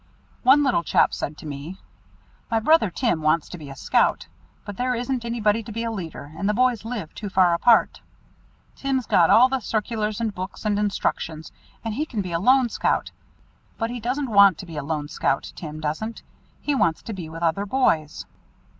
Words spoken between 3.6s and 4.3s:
a Scout,